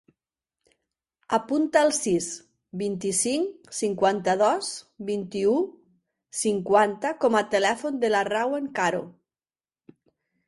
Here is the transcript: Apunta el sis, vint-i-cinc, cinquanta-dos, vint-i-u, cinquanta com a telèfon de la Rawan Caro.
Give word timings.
Apunta 1.37 1.81
el 1.87 1.91
sis, 1.97 2.29
vint-i-cinc, 2.81 3.67
cinquanta-dos, 3.79 4.69
vint-i-u, 5.09 5.53
cinquanta 6.39 7.11
com 7.25 7.37
a 7.41 7.45
telèfon 7.57 7.99
de 8.05 8.11
la 8.15 8.23
Rawan 8.31 8.71
Caro. 8.81 9.03